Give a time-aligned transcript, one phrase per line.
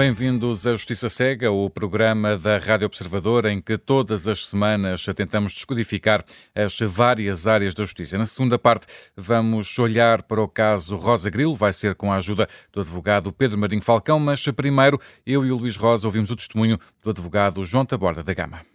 [0.00, 5.52] Bem-vindos à Justiça Cega, o programa da Rádio Observador em que todas as semanas tentamos
[5.52, 8.16] descodificar as várias áreas da justiça.
[8.16, 12.48] Na segunda parte, vamos olhar para o caso Rosa Grilo, vai ser com a ajuda
[12.72, 16.78] do advogado Pedro Marinho Falcão, mas primeiro eu e o Luís Rosa ouvimos o testemunho
[17.04, 18.69] do advogado João Taborda da Gama.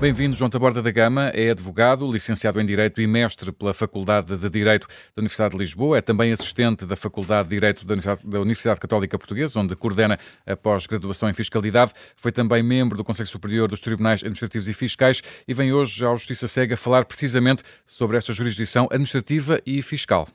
[0.00, 1.32] Bem-vindo, João Taborda da Gama.
[1.34, 5.98] É advogado, licenciado em Direito e mestre pela Faculdade de Direito da Universidade de Lisboa.
[5.98, 10.16] É também assistente da Faculdade de Direito da Universidade Católica Portuguesa, onde coordena
[10.46, 11.92] a pós-graduação em Fiscalidade.
[12.14, 16.10] Foi também membro do Conselho Superior dos Tribunais Administrativos e Fiscais e vem hoje à
[16.12, 20.28] Justiça Cega falar precisamente sobre esta jurisdição administrativa e fiscal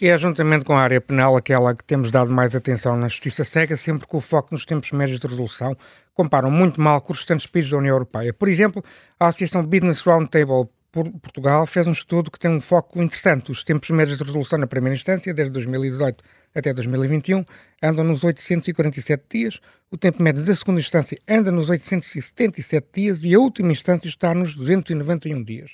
[0.00, 3.44] que é, juntamente com a área penal, aquela que temos dado mais atenção na justiça
[3.44, 5.76] cega, sempre com o foco nos tempos médios de resolução,
[6.14, 8.32] comparam muito mal com os restantes países da União Europeia.
[8.32, 8.84] Por exemplo,
[9.18, 13.52] a Associação Business Roundtable Portugal fez um estudo que tem um foco interessante.
[13.52, 16.22] Os tempos médios de resolução na primeira instância, desde 2018
[16.54, 17.44] até 2021,
[17.80, 23.34] andam nos 847 dias, o tempo médio da segunda instância anda nos 877 dias e
[23.34, 25.72] a última instância está nos 291 dias.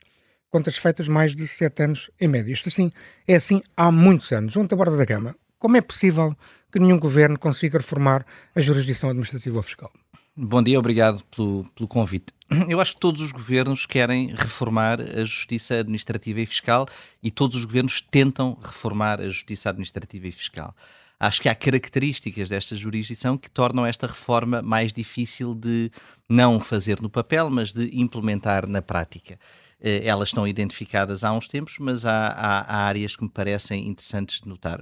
[0.50, 2.52] Contas feitas mais de 7 anos em média.
[2.52, 2.92] Isto assim
[3.26, 4.52] é assim há muitos anos.
[4.52, 6.36] Junto à borda da gama, como é possível
[6.70, 9.92] que nenhum governo consiga reformar a jurisdição administrativa ou fiscal?
[10.38, 12.26] Bom dia, obrigado pelo, pelo convite.
[12.68, 16.86] Eu acho que todos os governos querem reformar a justiça administrativa e fiscal
[17.22, 20.76] e todos os governos tentam reformar a justiça administrativa e fiscal.
[21.18, 25.90] Acho que há características desta jurisdição que tornam esta reforma mais difícil de
[26.28, 29.38] não fazer no papel, mas de implementar na prática.
[29.80, 33.86] Eh, elas estão identificadas há uns tempos, mas há, há, há áreas que me parecem
[33.86, 34.80] interessantes de notar.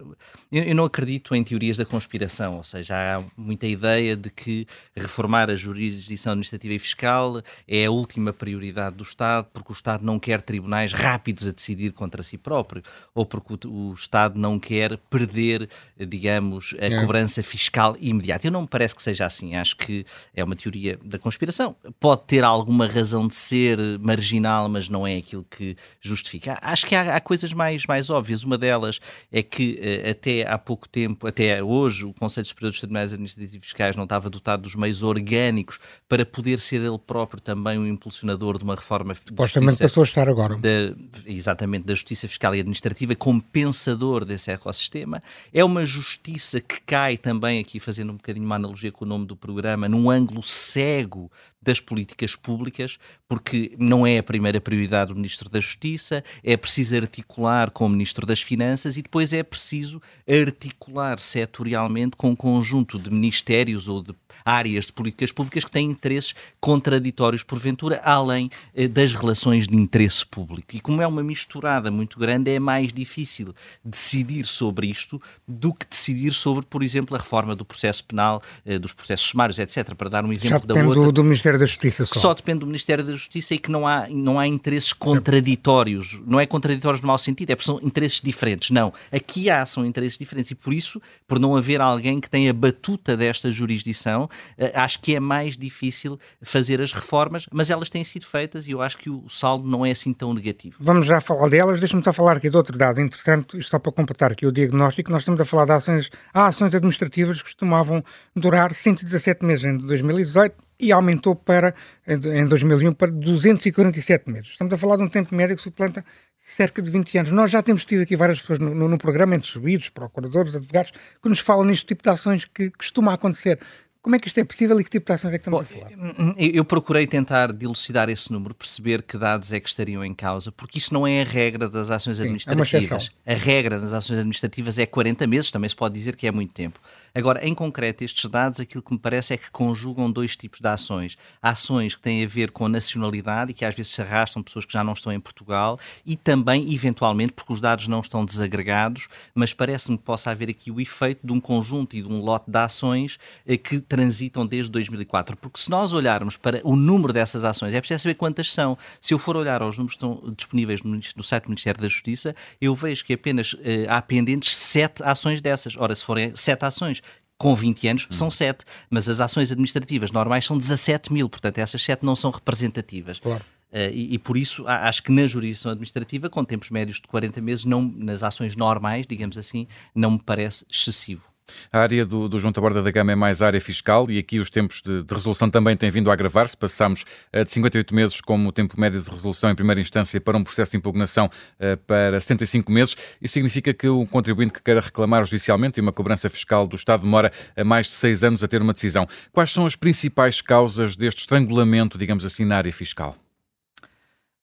[0.53, 4.67] Eu, eu, não acredito em teorias da conspiração, ou seja, há muita ideia de que
[4.97, 10.05] reformar a jurisdição administrativa e fiscal é a última prioridade do Estado, porque o Estado
[10.05, 14.61] não quer tribunais rápidos a decidir contra si próprio, ou porque o, o Estado não
[14.61, 15.69] quer perder,
[15.99, 17.01] digamos, a é.
[17.01, 18.47] cobrança fiscal imediata.
[18.47, 19.57] Eu não me parece que seja assim.
[19.57, 21.75] Acho que é uma teoria da conspiração.
[21.99, 26.59] Pode ter alguma razão de ser marginal, mas mas não é aquilo que justifica.
[26.61, 28.45] Acho que há, há coisas mais, mais óbvias.
[28.45, 29.01] Uma delas
[29.33, 33.55] é que uh, até há pouco tempo, até hoje, o Conselho Superior dos Tribunais Administrativos
[33.55, 35.79] e Fiscais não estava dotado dos meios orgânicos
[36.09, 40.29] para poder ser ele próprio também um impulsionador de uma reforma Supostamente passou a estar
[40.29, 40.57] agora.
[40.57, 40.95] Da,
[41.27, 45.23] exatamente, da justiça fiscal e administrativa, como pensador desse ecossistema.
[45.53, 49.27] É uma justiça que cai também, aqui fazendo um bocadinho uma analogia com o nome
[49.27, 51.31] do programa, num ângulo cego
[51.65, 52.99] das políticas públicas,
[53.29, 57.89] porque não é a primeira prioridade do Ministro da Justiça, é preciso articular com o
[57.89, 64.03] Ministro das Finanças e depois é preciso articular setorialmente com um conjunto de ministérios ou
[64.03, 64.15] de
[64.45, 70.25] áreas de políticas públicas que têm interesses contraditórios, porventura, além eh, das relações de interesse
[70.25, 70.77] público.
[70.77, 73.55] E como é uma misturada muito grande, é mais difícil
[73.85, 78.79] decidir sobre isto do que decidir sobre, por exemplo, a reforma do processo penal, eh,
[78.79, 79.95] dos processos sumários, etc.
[79.95, 81.03] Para dar um exemplo da outra.
[81.03, 82.13] Do, do Ministério da Justiça só.
[82.13, 86.21] Que só depende do Ministério da Justiça e que não há, não há interesses contraditórios.
[86.27, 88.71] Não é contraditórios no mau sentido, é porque são interesses diferentes.
[88.71, 88.93] Não.
[89.13, 92.55] Aqui há, são interesses diferentes e por isso, por não haver alguém que tenha a
[92.55, 94.29] batuta desta jurisdição,
[94.59, 98.73] eh, acho que é mais difícil fazer as reformas, mas elas têm sido feitas e
[98.73, 100.77] eu acho que o saldo não é assim tão negativo.
[100.81, 103.01] Vamos já falar delas, deixa-me só falar aqui de outro dado.
[103.01, 106.75] Entretanto, só para completar aqui o diagnóstico, nós estamos a falar de ações, há ações
[106.75, 108.05] administrativas que costumavam
[108.35, 111.75] durar 117 meses em 2018 e aumentou para,
[112.07, 114.51] em 2001 para 247 meses.
[114.51, 116.05] Estamos a falar de um tempo médio que suplanta
[116.41, 117.33] cerca de 20 anos.
[117.33, 120.93] Nós já temos tido aqui várias pessoas no, no, no programa, entre subidos, procuradores, advogados,
[121.23, 123.59] que nos falam neste tipo de ações que costuma acontecer.
[124.05, 125.79] Como é que isto é possível e que tipo de ações é que estamos Bom,
[125.79, 125.93] a falar?
[125.97, 130.13] Hum, hum, eu procurei tentar dilucidar esse número, perceber que dados é que estariam em
[130.13, 133.11] causa, porque isso não é a regra das ações Sim, é administrativas.
[133.25, 136.31] É a regra das ações administrativas é 40 meses, também se pode dizer que é
[136.31, 136.79] muito tempo.
[137.15, 140.67] Agora, em concreto, estes dados, aquilo que me parece é que conjugam dois tipos de
[140.67, 141.17] ações.
[141.41, 144.65] Ações que têm a ver com a nacionalidade e que às vezes se arrastam pessoas
[144.65, 149.07] que já não estão em Portugal e também, eventualmente, porque os dados não estão desagregados,
[149.33, 152.51] mas parece-me que possa haver aqui o efeito de um conjunto e de um lote
[152.51, 153.17] de ações
[153.47, 155.37] eh, que transitam desde 2004.
[155.37, 158.77] Porque se nós olharmos para o número dessas ações, é preciso saber quantas são.
[159.01, 161.89] Se eu for olhar aos números que estão disponíveis no, no site do Ministério da
[161.89, 165.77] Justiça, eu vejo que apenas eh, há pendentes sete ações dessas.
[165.77, 167.03] Ora, se forem sete ações,
[167.39, 168.69] com 20 anos são 7, hum.
[168.91, 173.21] mas as ações administrativas normais são 17 mil, portanto essas 7 não são representativas.
[173.21, 173.45] Claro.
[173.73, 177.41] Uh, e, e, por isso acho que na jurisdição administrativa, com tempos médios de 40
[177.41, 181.34] meses, não, nas ações normais, digamos assim, não me parece excessivo.
[181.73, 184.51] A área do, do João Taborda da Gama é mais área fiscal e aqui os
[184.51, 186.57] tempos de, de resolução também têm vindo a agravar-se.
[186.57, 187.05] Passamos
[187.35, 190.73] uh, de 58 meses como tempo médio de resolução em primeira instância para um processo
[190.73, 192.97] de impugnação uh, para 75 meses.
[193.21, 197.03] Isso significa que o contribuinte que queira reclamar judicialmente e uma cobrança fiscal do Estado
[197.03, 197.33] demora
[197.65, 199.07] mais de seis anos a ter uma decisão.
[199.33, 203.17] Quais são as principais causas deste estrangulamento, digamos assim, na área fiscal?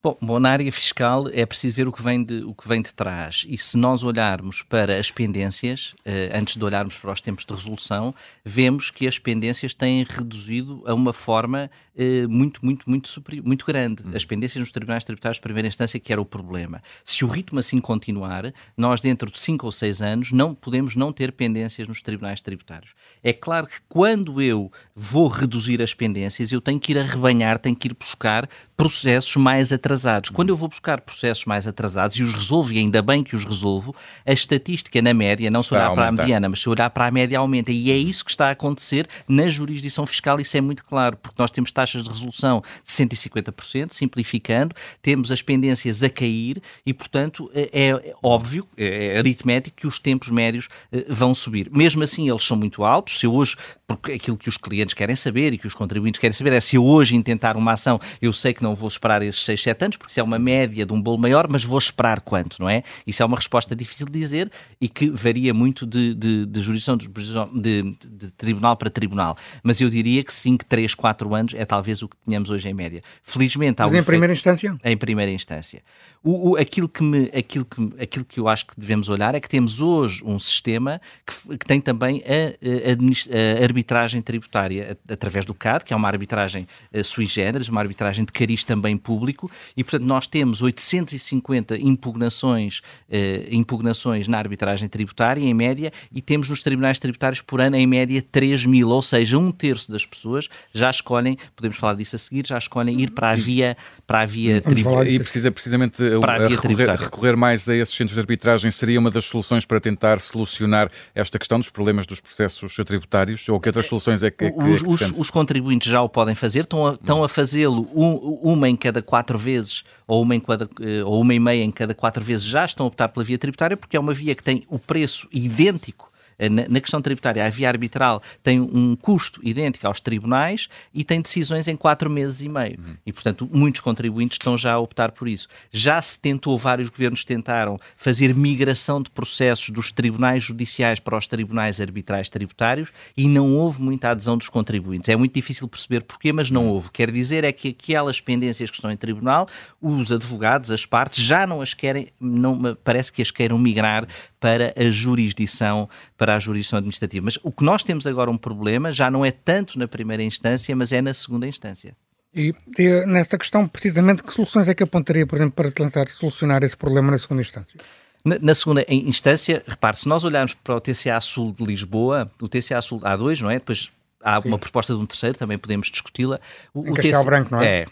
[0.03, 2.81] Bom, bom, na área fiscal é preciso ver o que vem de, o que vem
[2.81, 3.45] de trás.
[3.47, 7.53] E se nós olharmos para as pendências, eh, antes de olharmos para os tempos de
[7.53, 8.11] resolução,
[8.43, 13.63] vemos que as pendências têm reduzido a uma forma eh, muito, muito, muito, superior, muito
[13.63, 14.01] grande.
[14.15, 16.81] As pendências nos tribunais tributários de primeira instância, que era o problema.
[17.05, 21.13] Se o ritmo assim continuar, nós dentro de 5 ou 6 anos não podemos não
[21.13, 22.95] ter pendências nos tribunais tributários.
[23.21, 27.75] É claro que quando eu vou reduzir as pendências, eu tenho que ir arrebanhar, tenho
[27.75, 28.49] que ir buscar
[28.81, 30.31] processos mais atrasados.
[30.31, 33.45] Quando eu vou buscar processos mais atrasados e os resolvo, e ainda bem que os
[33.45, 33.95] resolvo,
[34.25, 37.11] a estatística na média, não se olhar para a mediana, mas se olhar para a
[37.11, 37.71] média, aumenta.
[37.71, 41.39] E é isso que está a acontecer na jurisdição fiscal, isso é muito claro, porque
[41.39, 47.51] nós temos taxas de resolução de 150%, simplificando, temos as pendências a cair e, portanto,
[47.53, 51.69] é, é óbvio, é aritmético que os tempos médios eh, vão subir.
[51.71, 53.19] Mesmo assim, eles são muito altos.
[53.19, 53.55] Se eu hoje,
[53.85, 56.77] porque aquilo que os clientes querem saber e que os contribuintes querem saber é se
[56.77, 59.85] eu hoje intentar uma ação, eu sei que não não vou esperar esses 6, 7
[59.85, 62.69] anos, porque isso é uma média de um bolo maior, mas vou esperar quanto, não
[62.69, 62.83] é?
[63.05, 66.97] Isso é uma resposta difícil de dizer e que varia muito de, de, de jurisdição,
[66.97, 69.37] de, de, de, tribunal para tribunal.
[69.61, 72.73] Mas eu diria que 5, 3, 4 anos é talvez o que tínhamos hoje em
[72.73, 73.01] média.
[73.21, 74.77] Felizmente há Mas um em primeira instância?
[74.83, 75.81] Em primeira instância.
[76.23, 79.39] O, o, aquilo, que me, aquilo, que, aquilo que eu acho que devemos olhar é
[79.39, 85.45] que temos hoje um sistema que, que tem também a, a, a arbitragem tributária através
[85.45, 89.49] do CAD, que é uma arbitragem uh, sui generis, uma arbitragem de cariz também público,
[89.75, 92.79] e portanto nós temos 850 impugnações,
[93.09, 97.87] uh, impugnações na arbitragem tributária, em média, e temos nos tribunais tributários por ano, em
[97.87, 102.19] média, 3 mil, ou seja, um terço das pessoas já escolhem, podemos falar disso a
[102.19, 103.75] seguir, já escolhem ir para a via,
[104.05, 105.09] para a via tributária.
[105.09, 109.65] E precisa precisamente recorrer, recorrer, mais a esses centros de arbitragem seria uma das soluções
[109.65, 113.47] para tentar solucionar esta questão dos problemas dos processos tributários?
[113.49, 114.45] Ou que outras soluções é que.
[114.45, 117.89] É que os, os, os, contribuintes já o podem fazer, estão a, estão a fazê-lo
[117.93, 121.63] um, uma em cada quatro vezes ou uma, em cada, eh, ou uma e meia
[121.63, 124.35] em cada quatro vezes já estão a optar pela via tributária porque é uma via
[124.35, 126.10] que tem o preço idêntico
[126.41, 131.21] eh, na, questão tributária, a via arbitral tem um custo idêntico aos tribunais e tem
[131.21, 132.79] decisões em quatro meses e meio.
[132.79, 132.97] Uhum.
[133.05, 135.47] E, portanto, muitos contribuintes estão já a optar por isso.
[135.71, 141.27] Já se tentou, vários governos tentaram fazer migração de processos dos tribunais judiciais para os
[141.27, 145.09] tribunais arbitrais tributários e não houve muita adesão dos contribuintes.
[145.09, 146.71] É muito difícil perceber porquê, mas não uhum.
[146.71, 146.89] houve.
[146.89, 149.47] Quer dizer é que aquelas pendências que estão em tribunal,
[149.79, 154.07] os advogados, as partes, já não as querem, não, parece que as queiram migrar
[154.39, 155.87] para a jurisdição,
[156.17, 157.25] para a jurisdição administrativa.
[157.25, 160.75] Mas o que nós temos agora um problema já não é tanto na primeira instância,
[160.75, 161.95] mas é na segunda instância.
[162.33, 166.63] E, e nesta questão, precisamente, que soluções é que apontaria, por exemplo, para tentar solucionar
[166.63, 167.79] esse problema na segunda instância?
[168.23, 172.47] Na, na, segunda instância, repare, se nós olharmos para o TCA Sul de Lisboa, o
[172.47, 173.55] TCA Sul há dois, não é?
[173.55, 173.91] Depois
[174.23, 174.47] há Sim.
[174.47, 176.39] uma proposta de um terceiro, também podemos discuti-la.
[176.73, 177.81] O, o TCA Branco, não é?
[177.81, 177.85] É,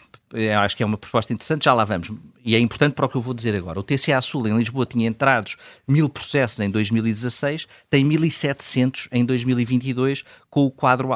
[0.62, 2.10] acho que é uma proposta interessante, já lá vamos.
[2.44, 3.80] E é importante para o que eu vou dizer agora.
[3.80, 5.56] O TCA Sul em Lisboa tinha entrados
[5.86, 11.10] mil processos em 2016, tem 1.700 em 2022, com o quadro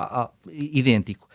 [0.51, 1.29] idêntico.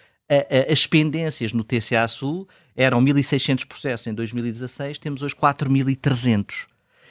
[0.71, 6.67] As pendências no TCA Sul eram 1.600 processos em 2016, temos hoje 4.300.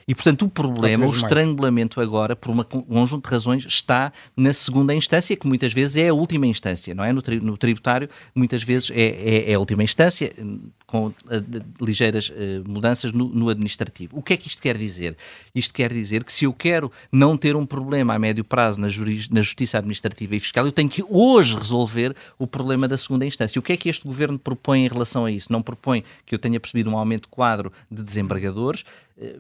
[0.09, 4.95] E, portanto, o problema, o estrangulamento agora, por um conjunto de razões, está na segunda
[4.95, 7.13] instância, que muitas vezes é a última instância, não é?
[7.13, 10.35] No, tri no tributário, muitas vezes é, é, é, a última instância,
[10.87, 11.15] com uh,
[11.79, 14.19] ligeiras uh, mudanças no, no, administrativo.
[14.19, 15.15] O que é que isto quer dizer?
[15.55, 18.87] Isto quer dizer que se eu quero não ter um problema a médio prazo na,
[18.87, 23.59] na justiça administrativa e fiscal, eu tenho que hoje resolver o problema da segunda instância.
[23.59, 25.53] O que é que este governo propõe em relação a isso?
[25.53, 28.87] Não propõe que eu tenha percebido um aumento de quadro de desembargadores,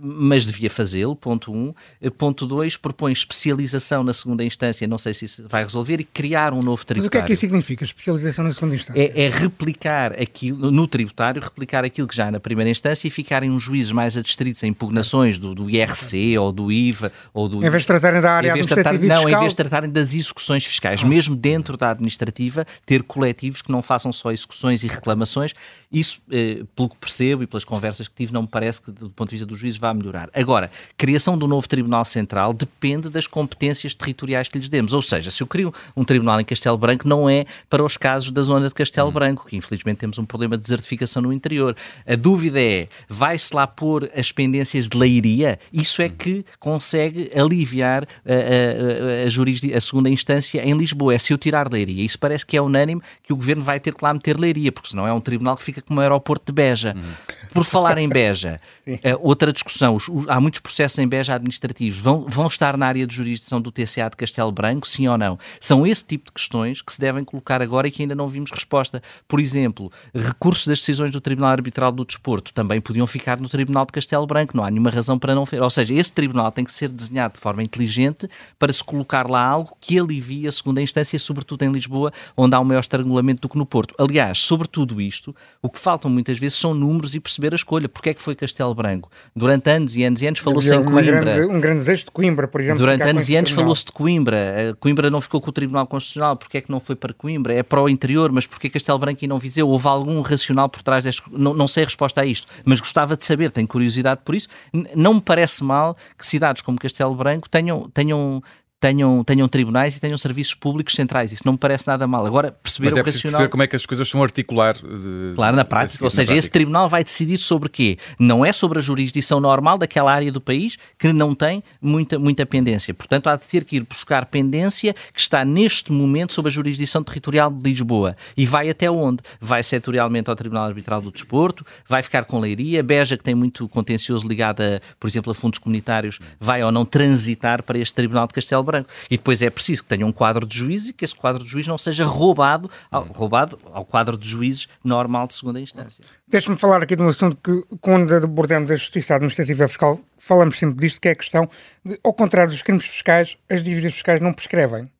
[0.00, 1.74] mas devia fazê-lo, ponto um.
[2.16, 6.52] Ponto dois, propõe especialização na segunda instância, não sei se isso vai resolver, e criar
[6.52, 7.02] um novo tributário.
[7.02, 9.00] Mas o que é que isso significa, especialização na segunda instância?
[9.00, 13.10] É, é replicar aquilo, no tributário, replicar aquilo que já é na primeira instância e
[13.10, 17.64] ficarem uns juízes mais adstritos em impugnações do, do IRC ou do IVA ou do...
[17.64, 20.64] Em vez de tratarem da área administrativa tratar, Não, em vez de tratarem das execuções
[20.64, 21.06] fiscais, ah.
[21.06, 25.54] mesmo dentro da administrativa, ter coletivos que não façam só execuções e reclamações,
[25.90, 29.08] isso, eh, pelo que percebo e pelas conversas que tive, não me parece que, do
[29.08, 30.28] ponto de vista do juiz, vá melhorar.
[30.34, 34.92] Agora, criação do novo Tribunal Central depende das competências territoriais que lhes demos.
[34.92, 38.30] Ou seja, se eu crio um tribunal em Castelo Branco, não é para os casos
[38.30, 39.12] da zona de Castelo hum.
[39.12, 41.74] Branco, que infelizmente temos um problema de desertificação no interior.
[42.06, 45.58] A dúvida é, vai-se lá pôr as pendências de leiria?
[45.72, 51.14] Isso é que consegue aliviar a, a, a, a segunda instância em Lisboa.
[51.14, 52.04] É se eu tirar leiria.
[52.04, 54.90] Isso parece que é unânime que o governo vai ter que lá meter leiria, porque
[54.90, 56.94] senão é um tribunal que fica como o aeroporto de Beja.
[56.96, 57.38] Uhum.
[57.52, 61.98] Por falar em Beja, eh, outra discussão, os, os, há muitos processos em Beja administrativos,
[61.98, 65.38] vão, vão estar na área de jurisdição do TCA de Castelo Branco, sim ou não?
[65.60, 68.50] São esse tipo de questões que se devem colocar agora e que ainda não vimos
[68.50, 69.02] resposta.
[69.26, 73.86] Por exemplo, recursos das decisões do Tribunal Arbitral do Desporto também podiam ficar no Tribunal
[73.86, 75.62] de Castelo Branco, não há nenhuma razão para não fazer.
[75.62, 79.44] Ou seja, esse tribunal tem que ser desenhado de forma inteligente para se colocar lá
[79.44, 83.48] algo que alivie a segunda instância, sobretudo em Lisboa, onde há um maior estrangulamento do
[83.48, 83.94] que no Porto.
[83.98, 85.34] Aliás, sobre tudo isto,
[85.68, 87.88] o que faltam muitas vezes são números e perceber a escolha.
[87.88, 89.10] Porque é que foi Castelo Branco?
[89.36, 91.20] Durante anos e anos e anos falou-se em Coimbra.
[91.20, 92.78] Grande, um grande desejo de Coimbra, por exemplo.
[92.78, 94.76] Durante anos e anos falou-se de Coimbra.
[94.80, 96.36] Coimbra não ficou com o Tribunal Constitucional.
[96.36, 97.54] Porque é que não foi para Coimbra?
[97.54, 99.68] É para o interior, mas porquê Castelo Branco e não Viseu?
[99.68, 101.22] Houve algum racional por trás deste...
[101.30, 104.48] Não, não sei a resposta a isto, mas gostava de saber, tenho curiosidade por isso.
[104.94, 108.42] Não me parece mal que cidades como Castelo Branco tenham, tenham
[108.80, 111.32] tenham, tenham tribunais e tenham serviços públicos centrais.
[111.32, 112.24] Isso não me parece nada mal.
[112.24, 114.74] Agora, perceber Mas é perceber como é que as coisas são articular.
[114.74, 115.34] De...
[115.34, 116.04] Claro, na prática.
[116.04, 117.98] Ou seja, esse tribunal vai decidir sobre quê?
[118.18, 122.46] Não é sobre a jurisdição normal daquela área do país que não tem muita, muita
[122.46, 122.94] pendência.
[122.94, 127.02] Portanto, há de ter que ir buscar pendência que está neste momento sob a jurisdição
[127.02, 128.16] territorial de Lisboa.
[128.36, 129.22] E vai até onde?
[129.40, 133.68] Vai setorialmente ao Tribunal Arbitral do Desporto, vai ficar com Leiria, Beja, que tem muito
[133.68, 138.26] contencioso ligado, a, por exemplo, a fundos comunitários, vai ou não transitar para este Tribunal
[138.26, 138.88] de Castelo Branco.
[139.10, 141.50] E depois é preciso que tenha um quadro de juízes e que esse quadro de
[141.50, 146.04] juízes não seja roubado ao, roubado ao quadro de juízes normal de segunda instância.
[146.26, 150.78] Deixe-me falar aqui de um assunto que, quando abordamos a justiça administrativa fiscal, falamos sempre
[150.80, 151.48] disto, que é a questão
[151.84, 154.90] de, ao contrário dos crimes fiscais, as dívidas fiscais não prescrevem.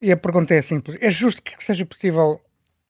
[0.00, 2.40] E a pergunta é simples: é justo que seja possível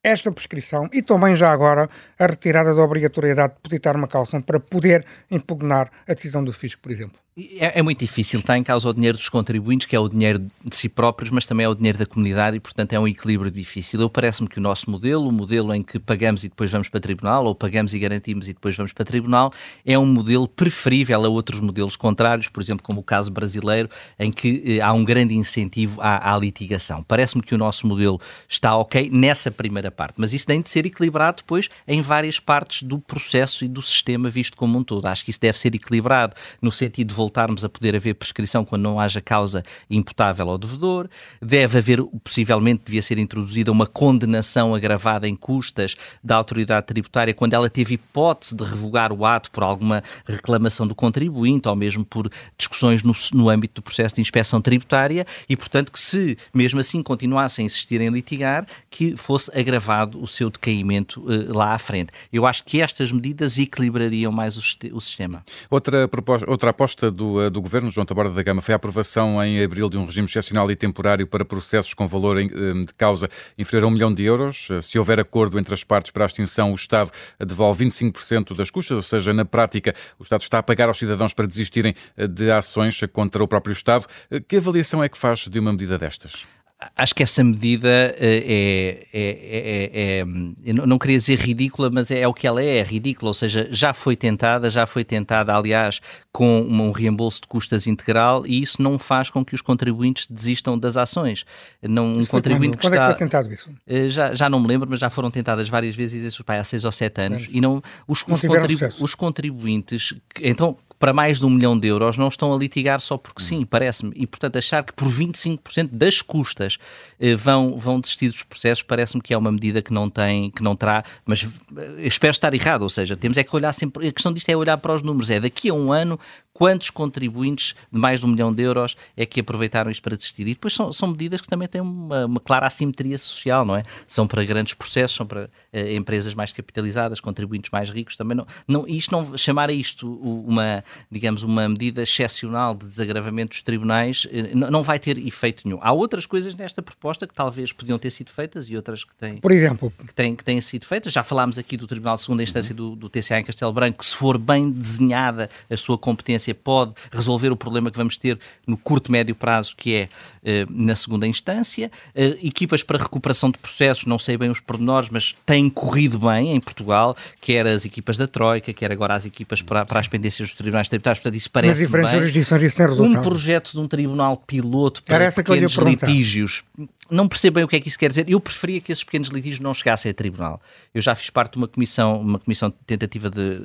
[0.02, 4.60] esta prescrição e também já agora a retirada da obrigatoriedade de depositar uma calção para
[4.60, 7.18] poder impugnar a decisão do fisco, por exemplo?
[7.38, 10.40] É, é, muito difícil, está em causa o dinheiro dos contribuintes, que é o dinheiro
[10.40, 13.48] de si próprios, mas também é o dinheiro da comunidade e, portanto, é um equilíbrio
[13.48, 14.00] difícil.
[14.00, 16.98] Eu parece-me que o nosso modelo, o modelo em que pagamos e depois vamos para
[16.98, 19.52] tribunal, ou pagamos e garantimos e depois vamos para tribunal,
[19.86, 24.32] é um modelo preferível a outros modelos contrários, por exemplo, como o caso brasileiro, em
[24.32, 27.04] que eh, há um grande incentivo à, à litigação.
[27.04, 30.86] Parece-me que o nosso modelo está ok nessa primeira parte, mas isso tem de ser
[30.86, 35.06] equilibrado depois em várias partes do processo e do sistema visto como um todo.
[35.06, 38.82] Acho que isso deve ser equilibrado no sentido de voltarmos a poder haver prescrição quando
[38.82, 41.08] não haja causa imputável ao devedor,
[41.42, 45.94] deve haver, possivelmente, devia ser introduzida uma condenação agravada em custas
[46.24, 50.94] da autoridade tributária quando ela teve hipótese de revogar o ato por alguma reclamação do
[50.94, 55.92] contribuinte ou mesmo por discussões no, no âmbito do processo de inspeção tributária e, portanto,
[55.92, 61.20] que se mesmo assim continuassem a insistir em litigar, que fosse agravado o seu decaimento
[61.20, 62.10] uh, lá à frente.
[62.32, 64.62] Eu acho que estas medidas equilibrariam mais o,
[64.94, 65.44] o sistema.
[65.68, 69.42] Outra, proposta, outra aposta do, eh, do Governo, João Taborda da Gama, foi a aprovação
[69.44, 73.28] em abril de um regime excepcional e temporário para processos com valor eh, de causa
[73.58, 74.68] inferior a um milhão de euros.
[74.70, 77.10] Eh, se houver acordo entre as partes para a extinção, o Estado
[77.44, 81.34] devolve 25% das custas, ou seja, na prática, o Estado está a pagar aos cidadãos
[81.34, 84.06] para desistirem de ações contra o próprio Estado.
[84.46, 86.46] Que avaliação é que faz de uma medida destas?
[86.94, 92.32] Acho que essa medida é, é, é, é, não queria dizer ridícula, mas é, o
[92.32, 96.60] que ela é, é ridícula, ou seja, já foi tentada, já foi tentada, aliás, com
[96.60, 100.96] um reembolso de custas integral e isso não faz com que os contribuintes desistam das
[100.96, 101.44] ações.
[101.82, 102.92] Não, um contribuinte quando?
[102.92, 103.70] que está, é que foi tentado isso?
[104.08, 106.84] Já, já não me lembro, mas já foram tentadas várias vezes, isso, pá, há seis
[106.84, 111.46] ou sete anos, e não, os, não os, contribu os contribuintes, então para mais de
[111.46, 114.12] um milhão de euros não estão a litigar só porque sim, parece-me.
[114.16, 116.78] E, portanto, achar que por 25% das custas
[117.20, 120.62] eh, vão, vão desistir dos processos parece-me que é uma medida que não tem, que
[120.62, 121.44] não terá, mas
[121.76, 124.56] eh, espero estar errado, ou seja, temos é que olhar sempre, a questão disto é
[124.56, 126.18] olhar para os números, é daqui a um ano
[126.58, 130.42] quantos contribuintes de mais de um milhão de euros é que aproveitaram isto para desistir.
[130.42, 133.84] E depois são, são medidas que também têm uma, uma, clara assimetria social, não é?
[134.08, 138.44] São para grandes processos, são para eh, empresas mais capitalizadas, contribuintes mais ricos, também não,
[138.66, 144.26] não, isto não, chamar a isto uma, digamos, uma medida excepcional de desagravamento dos tribunais
[144.32, 145.78] eh, não vai ter efeito nenhum.
[145.80, 149.36] Há outras coisas nesta proposta que talvez podiam ter sido feitas e outras que têm,
[149.36, 151.12] Por exemplo, que têm, que têm sido feitas.
[151.12, 154.06] Já falámos aqui do Tribunal de Segunda Instância do, do TCA em Castelo Branco, que
[154.06, 158.76] se for bem desenhada a sua competência pode resolver o problema que vamos ter no
[158.76, 160.08] curto, médio prazo, que é
[160.44, 161.90] eh, na segunda instância.
[162.14, 166.54] Eh, equipas para recuperação de processos, não sei bem os pormenores, mas têm corrido bem
[166.54, 170.48] em Portugal, quer as equipas da Troika, quer agora as equipas para, para as pendências
[170.48, 172.10] dos tribunais tributários, portanto isso parece bem.
[172.10, 173.18] jurisdições isso tem resultado.
[173.18, 176.62] Um projeto de um tribunal piloto para pequenos litígios
[177.10, 178.28] não percebo bem o que é que isso quer dizer.
[178.28, 180.60] Eu preferia que esses pequenos litígios não chegassem a tribunal.
[180.92, 183.60] Eu já fiz parte de uma comissão, uma comissão de tentativa de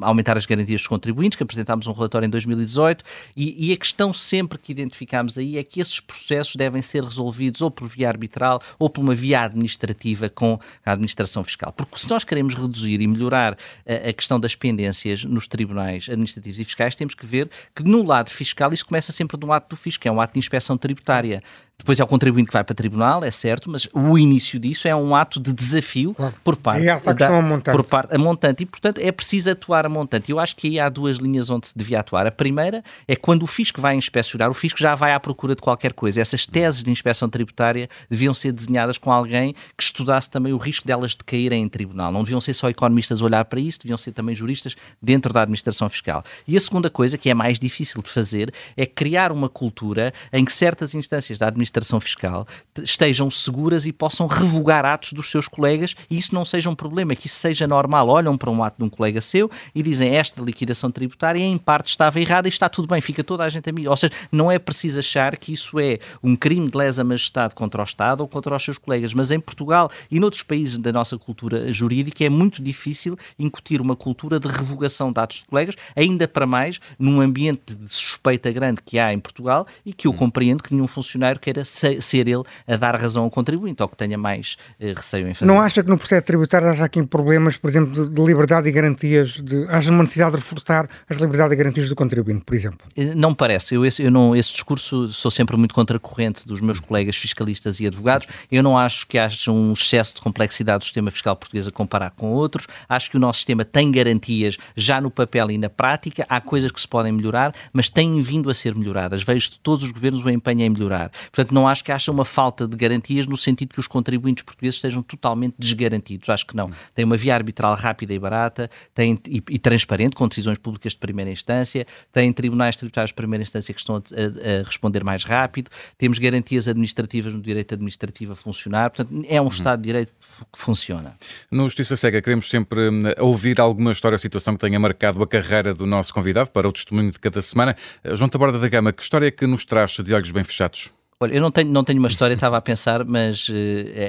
[0.00, 3.04] aumentar as garantias dos contribuintes, que apresentámos um relatório em 2018,
[3.36, 7.60] e, e a questão sempre que identificámos aí é que esses processos devem ser resolvidos
[7.60, 11.72] ou por via arbitral ou por uma via administrativa com a administração fiscal.
[11.72, 16.58] Porque se nós queremos reduzir e melhorar a, a questão das pendências nos tribunais administrativos
[16.58, 19.70] e fiscais, temos que ver que no lado fiscal isso começa sempre de um ato
[19.70, 21.42] do fisco, é um ato de inspeção tributária.
[21.80, 24.86] Depois é o contribuinte que vai para o tribunal, é certo, mas o início disso
[24.86, 26.34] é um ato de desafio claro.
[26.44, 27.74] por parte e da, a montante.
[27.74, 30.30] por parte a montante e portanto é preciso atuar a montante.
[30.30, 32.26] Eu acho que aí há duas linhas onde se devia atuar.
[32.26, 35.62] A primeira é quando o fisco vai inspecionar, o fisco já vai à procura de
[35.62, 36.20] qualquer coisa.
[36.20, 40.86] Essas teses de inspeção tributária deviam ser desenhadas com alguém que estudasse também o risco
[40.86, 42.12] delas de caírem em tribunal.
[42.12, 45.40] Não deviam ser só economistas a olhar para isso, deviam ser também juristas dentro da
[45.40, 46.22] administração fiscal.
[46.46, 50.44] E a segunda coisa, que é mais difícil de fazer, é criar uma cultura em
[50.44, 52.46] que certas instâncias da administração administração fiscal
[52.82, 57.14] estejam seguras e possam revogar atos dos seus colegas e isso não seja um problema,
[57.14, 58.08] que isso seja normal.
[58.08, 61.88] Olham para um ato de um colega seu e dizem esta liquidação tributária em parte
[61.88, 63.90] estava errada e está tudo bem, fica toda a gente amiga.
[63.90, 67.80] Ou seja, não é preciso achar que isso é um crime de lesa majestade contra
[67.80, 71.16] o Estado ou contra os seus colegas, mas em Portugal e noutros países da nossa
[71.16, 76.26] cultura jurídica é muito difícil incutir uma cultura de revogação de atos de colegas, ainda
[76.26, 80.16] para mais num ambiente de suspeita grande que há em Portugal e que eu hum.
[80.16, 84.18] compreendo que nenhum funcionário queira ser ele a dar razão ao contribuinte ou que tenha
[84.18, 85.50] mais uh, receio em fazer.
[85.50, 88.72] Não acha que no processo tributário haja aqui problemas, por exemplo, de, de liberdade e
[88.72, 92.86] garantias, de, haja uma necessidade de reforçar as liberdades e garantias do contribuinte, por exemplo?
[92.96, 93.74] Eh, não parece.
[93.74, 97.86] Eu, esse, eu não, esse discurso sou sempre muito contracorrente dos meus colegas fiscalistas e
[97.86, 98.26] advogados.
[98.50, 102.10] Eu não acho que haja um excesso de complexidade do sistema fiscal português a comparar
[102.10, 102.66] com outros.
[102.88, 106.26] Acho que o nosso sistema tem garantias já no papel e na prática.
[106.28, 109.22] Há coisas que se podem melhorar, mas têm vindo a ser melhoradas.
[109.22, 111.10] Vejo de todos os governos o empenho em melhorar.
[111.32, 114.76] Portanto, não acho que haja uma falta de garantias no sentido que os contribuintes portugueses
[114.76, 116.28] estejam totalmente desgarantidos.
[116.28, 116.70] Acho que não.
[116.94, 120.98] Tem uma via arbitral rápida e barata tem, e, e transparente, com decisões públicas de
[120.98, 125.24] primeira instância, tem tribunais tributários de primeira instância que estão a, a, a responder mais
[125.24, 128.90] rápido, temos garantias administrativas no direito administrativo a funcionar.
[128.90, 129.50] Portanto, é um uhum.
[129.50, 130.12] Estado de Direito
[130.52, 131.16] que funciona.
[131.50, 135.26] No Justiça Cega, queremos sempre hum, ouvir alguma história ou situação que tenha marcado a
[135.26, 137.74] carreira do nosso convidado para o testemunho de cada semana.
[138.14, 140.92] João Taborda da Gama, que história é que nos traz de olhos bem fechados?
[141.22, 143.52] Olha, eu não tenho, não tenho uma história, estava a pensar, mas uh,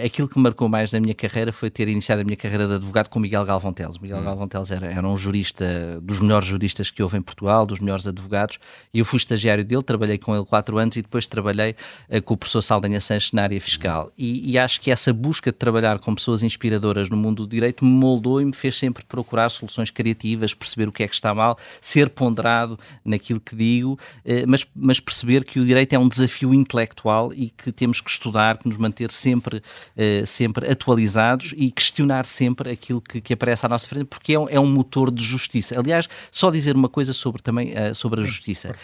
[0.05, 2.75] aquilo que me marcou mais na minha carreira foi ter iniciado a minha carreira de
[2.75, 3.97] advogado com Miguel Galvão Teles.
[3.97, 4.23] Miguel hum.
[4.23, 8.07] Galvão Teles era, era um jurista, dos melhores juristas que houve em Portugal, dos melhores
[8.07, 8.59] advogados,
[8.93, 11.75] e eu fui estagiário dele, trabalhei com ele quatro anos e depois trabalhei
[12.09, 14.09] uh, com o professor Saldanha Sanches na área fiscal.
[14.17, 17.83] E, e, acho que essa busca de trabalhar com pessoas inspiradoras no mundo do direito
[17.83, 21.35] me moldou e me fez sempre procurar soluções criativas, perceber o que é que está
[21.35, 26.07] mal, ser ponderado naquilo que digo, uh, mas, mas perceber que o direito é um
[26.07, 27.00] desafio intelectual
[27.35, 32.71] e que temos que estudar, que nos manter sempre, uh, sempre atualizados e questionar sempre
[32.71, 35.79] aquilo que, que aparece à nossa frente, porque é, é, um motor de justiça.
[35.79, 38.75] Aliás, só dizer uma coisa sobre, também, uh, sobre a justiça.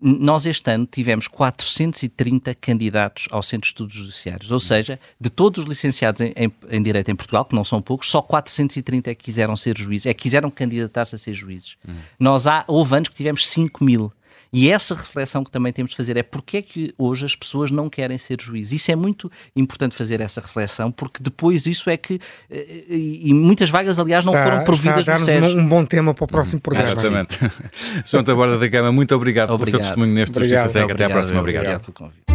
[0.00, 5.60] Nós este ano tivemos 430 candidatos ao Centro de Estudos Judiciários, ou seja, de todos
[5.60, 9.14] os licenciados em, em, em, Direito em Portugal, que não são poucos, só 430 é
[9.14, 11.76] que quiseram ser juízes, é que quiseram candidatar-se a ser juízes.
[11.88, 11.94] Hum.
[12.18, 14.12] Nós há, houve anos que tivemos 5 mil.
[14.54, 17.70] E essa reflexão que também temos de fazer é porque é que hoje as pessoas
[17.70, 18.80] não querem ser juízes.
[18.80, 22.20] Isso é muito importante fazer essa reflexão, porque depois isso é que.
[22.50, 25.54] Eh, e muitas vagas, aliás, não está, foram providas no SES.
[25.54, 26.92] um bom tema para o próximo programa.
[26.92, 27.38] Exatamente.
[28.06, 30.62] João Taborda da Gama, muito obrigado, obrigado, pelo seu testemunho neste obrigado.
[30.62, 30.94] Justiça Cega.
[30.94, 31.40] Até à próxima.
[31.40, 32.33] Obrigado, obrigado pelo convite.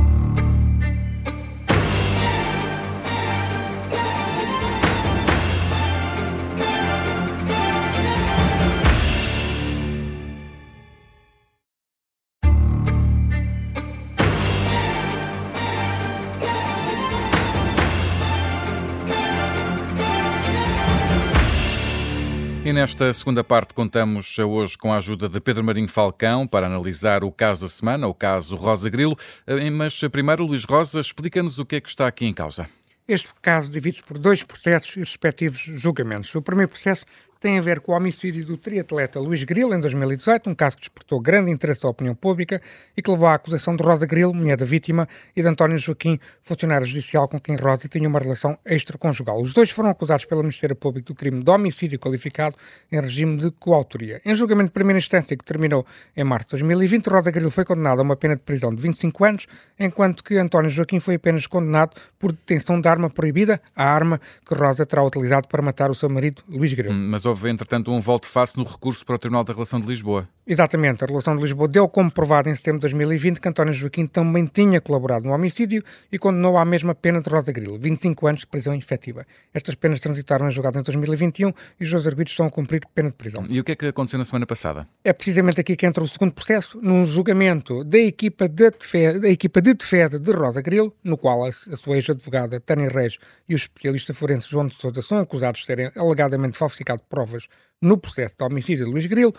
[22.70, 27.24] E nesta segunda parte contamos hoje com a ajuda de Pedro Marinho Falcão para analisar
[27.24, 29.18] o caso da semana, o caso Rosa Grilo.
[29.48, 32.70] Eh, mas primeiro, Luís Rosa, explica-nos o que é que está aqui em causa.
[33.08, 36.36] Este caso divide-se por dois processos e respectivos julgamentos.
[36.36, 37.08] O primeiro processo
[37.40, 40.82] tem a ver com o homicídio do triatleta Luís Grilo em 2018, um caso que
[40.82, 42.62] despertou grande interesse da opinião pública
[42.98, 46.20] e que levou à acusação de Rosa Grilo, mulher da vítima, e de António Joaquim,
[46.44, 49.42] funcionário judicial com quem Rosa tinha uma relação extraconjugal.
[49.42, 52.58] Os dois foram acusados pelo Ministério Público do crime de homicídio qualificado
[52.92, 54.22] em regime de coautoria.
[54.26, 55.86] Em julgamento de primeira instância, que terminou
[56.18, 59.24] em março de 2020, Rosa Grilo foi condenada a uma pena de prisão de 25
[59.24, 59.48] anos,
[59.80, 64.54] enquanto que António Joaquim foi apenas condenado por detenção de arma proibida, a arma que
[64.54, 66.94] Rosa terá utilizado para matar o seu marido, Luís Grilo.
[66.94, 70.28] Hum, mas houve, entretanto, um volte-face no recurso para o Tribunal da Relação de Lisboa.
[70.46, 74.08] Exatamente, a Relação de Lisboa deu como provado em setembro de 2020 que António Joaquim
[74.08, 78.42] também tinha colaborado no homicídio e condenou à mesma pena de Rosa Grilo, 25 anos
[78.42, 79.28] de prisão efetiva.
[79.54, 83.10] Estas penas transitaram em julgado em 2021 e os dois arguidos estão a cumprir pena
[83.10, 83.46] de prisão.
[83.48, 84.88] E o que é que aconteceu na semana passada?
[85.04, 89.30] É precisamente aqui que entra o segundo processo, num julgamento da equipa de defesa, da
[89.30, 93.54] equipa de, defesa de Rosa Grilo, no qual a, a sua ex-advogada Tânia Reis e
[93.54, 97.48] o especialista forense João de Sousa são acusados de terem alegadamente falsificado provas
[97.82, 99.34] no processo de homicídio de Luís Grilo,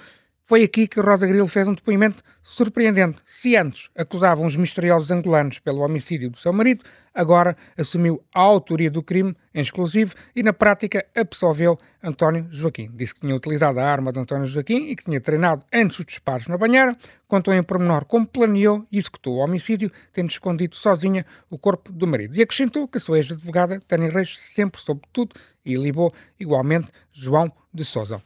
[0.51, 3.23] foi aqui que Rosa Grilo fez um depoimento surpreendente.
[3.25, 6.85] Se antes acusavam os misteriosos angolanos pelo homicídio do seu marido,
[7.15, 12.91] agora assumiu a autoria do crime em exclusivo e, na prática, absolveu António Joaquim.
[12.93, 16.05] Disse que tinha utilizado a arma de António Joaquim e que tinha treinado antes os
[16.05, 16.97] disparos na banheira,
[17.29, 22.09] contou em pormenor como planeou e executou o homicídio, tendo escondido sozinha o corpo do
[22.09, 22.37] marido.
[22.37, 25.33] E acrescentou que a sua ex-advogada, Tânia Reis, sempre soube tudo
[25.65, 28.21] e libou igualmente João de Sousa.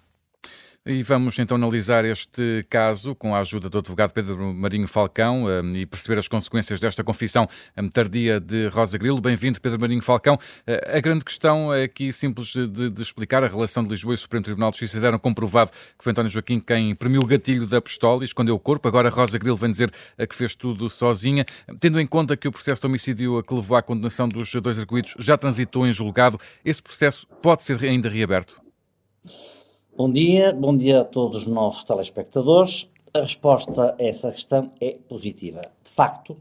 [0.87, 5.75] E vamos então analisar este caso com a ajuda do advogado Pedro Marinho Falcão um,
[5.75, 9.19] e perceber as consequências desta confissão um, tardia de Rosa Grilo.
[9.19, 10.35] Bem-vindo, Pedro Marinho Falcão.
[10.35, 13.43] Uh, a grande questão é aqui simples de, de, explicar.
[13.43, 16.31] A relação de Lisboa e o Supremo Tribunal de Justiça deram comprovado que foi António
[16.31, 18.87] Joaquim quem premiu o gatilho da pistola e escondeu o corpo.
[18.87, 21.47] Agora Rosa Grilo vem dizer que fez tudo sozinha.
[21.81, 25.15] Tendo em conta que o processo de homicídio que levou à condenação dos dois arguídos
[25.19, 28.63] já transitou em julgado, esse processo pode ser ainda reaberto?
[29.97, 32.91] Bom dia, bom dia a todos os nossos telespectadores.
[33.15, 35.61] A resposta a essa questão é positiva.
[35.85, 36.37] De facto,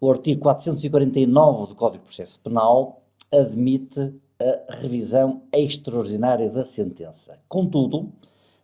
[0.00, 3.02] o artigo 449 do Código de Processo Penal
[3.32, 7.40] admite a revisão extraordinária da sentença.
[7.48, 8.12] Contudo,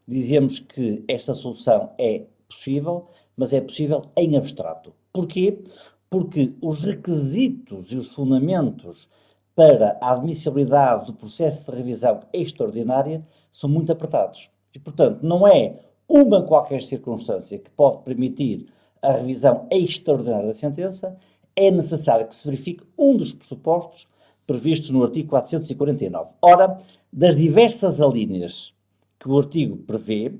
[0.06, 4.94] dizemos que esta solução é possível, mas é possível em abstrato.
[5.12, 5.58] Porquê?
[6.08, 9.08] Porque os requisitos e os fundamentos
[9.56, 14.50] para a admissibilidade do processo de revisão extraordinária são muito apertados.
[14.74, 18.66] E, portanto, não é uma qualquer circunstância que pode permitir
[19.02, 21.16] a revisão extraordinária da sentença,
[21.56, 24.06] é necessário que se verifique um dos pressupostos
[24.46, 26.30] previstos no artigo 449.
[26.42, 26.80] Ora,
[27.12, 28.72] das diversas alíneas
[29.18, 30.32] que o artigo prevê,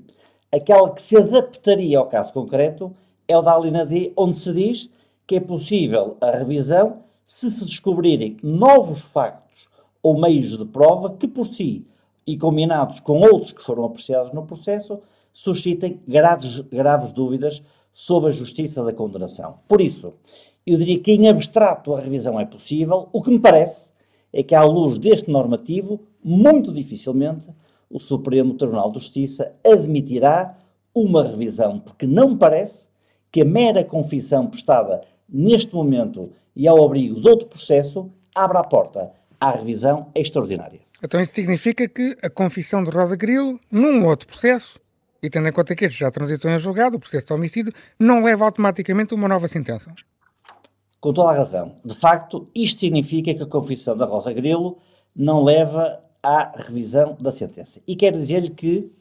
[0.51, 2.93] aquela que se adaptaria ao caso concreto
[3.27, 4.89] é o da alínea D, onde se diz
[5.25, 9.69] que é possível a revisão se se descobrirem novos factos
[10.03, 11.85] ou meios de prova que por si
[12.25, 14.99] e combinados com outros que foram apreciados no processo,
[15.33, 19.59] suscitem graves, graves dúvidas sobre a justiça da condenação.
[19.67, 20.13] Por isso,
[20.65, 23.09] eu diria que em abstrato a revisão é possível.
[23.11, 23.89] O que me parece
[24.31, 27.49] é que, à luz deste normativo, muito dificilmente
[27.89, 30.57] o Supremo Tribunal de Justiça admitirá
[30.93, 32.87] uma revisão, porque não me parece
[33.31, 38.63] que a mera confissão prestada neste momento e ao abrigo de outro processo abra a
[38.63, 40.79] porta à revisão extraordinária.
[41.03, 44.79] Então isso significa que a confissão de Rosa Grilo, num outro processo,
[45.21, 48.23] e tendo em conta que este já transitou em julgado, o processo de homicídio, não
[48.23, 49.91] leva automaticamente a uma nova sentença.
[50.99, 51.75] Com toda a razão.
[51.83, 54.77] De facto, isto significa que a confissão da Rosa Grilo
[55.15, 57.81] não leva à revisão da sentença.
[57.87, 58.91] E quer dizer-lhe que,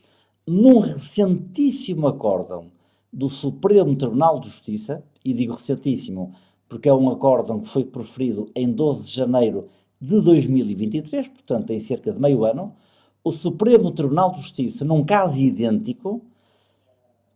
[0.47, 2.71] num recentíssimo acórdão
[3.13, 6.35] do Supremo Tribunal de Justiça, e digo recentíssimo
[6.69, 9.69] porque é um acórdão que foi proferido em 12 de janeiro
[10.01, 12.75] de 2023, portanto, em cerca de meio ano,
[13.23, 16.23] o Supremo Tribunal de Justiça, num caso idêntico,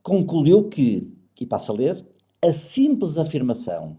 [0.03, 2.05] concluiu que, e passa a ler,
[2.42, 3.96] a simples afirmação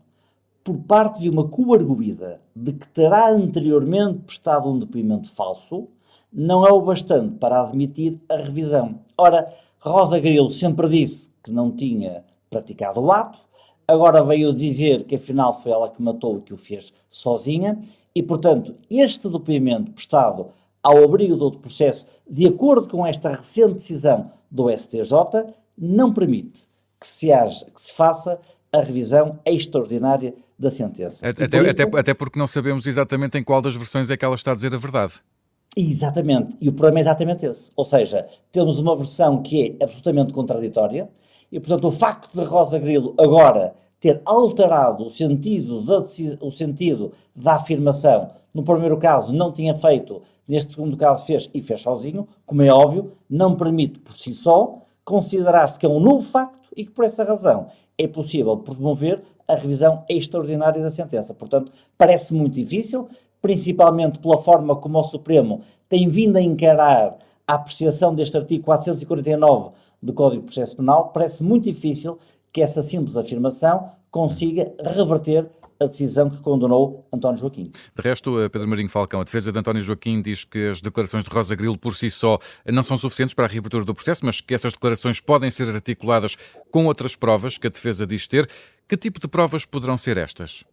[0.63, 5.87] por parte de uma coarguida de que terá anteriormente prestado um depoimento falso
[6.33, 8.99] não é o bastante para admitir a revisão.
[9.15, 13.39] Ora, Rosa Grilo sempre disse que não tinha praticado o ato,
[13.87, 17.79] agora veio dizer que afinal foi ela que matou e que o fez sozinha,
[18.15, 20.47] e, portanto, este depoimento prestado
[20.81, 26.61] ao abrigo do outro processo, de acordo com esta recente decisão do STJ, não permite
[26.99, 28.39] que se, haja, que se faça
[28.71, 31.27] a revisão extraordinária da sentença.
[31.27, 34.23] Até, por isso, até, até, porque não sabemos exatamente em qual das versões é que
[34.23, 35.13] ela está a dizer a verdade.
[35.75, 36.55] Exatamente.
[36.61, 37.71] E o problema é exatamente esse.
[37.75, 41.09] Ou seja, temos uma versão que é absolutamente contraditória
[41.51, 46.05] e, portanto, o facto de Rosa Grilo agora ter alterado o sentido da,
[46.39, 51.59] o sentido da afirmação no primeiro caso não tinha feito, neste segundo caso fez e
[51.59, 56.21] fez sozinho, como é óbvio, não permite por si só considerar-se que é um novo
[56.21, 61.33] facto e que por essa razão é possível promover a revisão extraordinária da sentença.
[61.33, 63.09] Portanto, parece muito difícil,
[63.41, 69.71] principalmente pela forma como o Supremo tem vindo a encarar a apreciação deste artigo 449
[69.99, 72.19] do Código de Processo Penal, parece muito difícil
[72.55, 75.45] que essa simples afirmação consiga reverter
[75.77, 77.69] a decisão que condenou António Joaquim.
[77.93, 81.25] De resto, eh, Pedro Marinho Falcão, a defesa de António Joaquim diz que as declarações
[81.25, 84.39] de Rosa Grilo por si só não são suficientes para a reabertura do processo, mas
[84.39, 86.37] que essas declarações podem ser articuladas
[86.71, 88.49] com outras provas que a defesa diz ter.
[88.87, 90.63] Que tipo de provas poderão ser estas?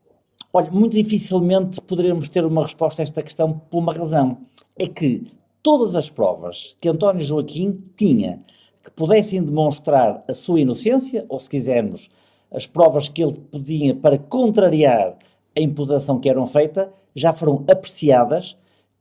[0.53, 4.39] Olha, muito dificilmente poderemos ter uma resposta a esta questão por uma razão.
[4.79, 5.33] É que
[5.65, 8.41] todas as provas que António Joaquim tinha
[8.83, 12.09] que pudessem demonstrar a sua inocência, ou se quisermos,
[12.51, 15.17] as provas que ele podia para contrariar
[15.57, 18.57] a imputação que eram feita, já foram apreciadas